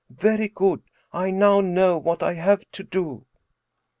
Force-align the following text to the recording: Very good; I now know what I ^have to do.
Very 0.17 0.47
good; 0.47 0.81
I 1.13 1.29
now 1.29 1.61
know 1.61 1.99
what 1.99 2.23
I 2.23 2.33
^have 2.33 2.63
to 2.71 2.83
do. 2.83 3.27